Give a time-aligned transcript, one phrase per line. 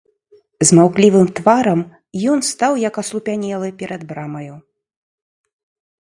[0.67, 1.79] З маўклівым тварам
[2.35, 4.55] ён стаў, як аслупянелы, перад брамаю.